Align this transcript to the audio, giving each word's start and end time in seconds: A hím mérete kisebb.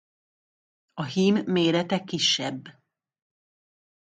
A 0.93 1.03
hím 1.03 1.43
mérete 1.47 1.99
kisebb. 1.99 2.63